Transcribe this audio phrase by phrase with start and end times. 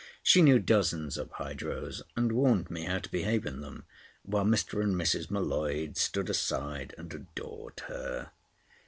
[0.23, 3.83] She knew dozens of hydros, and warned me how to behave in them,
[4.23, 4.81] while Mr.
[4.81, 5.29] and Mrs.
[5.29, 8.31] M'Leod stood aside and adored her.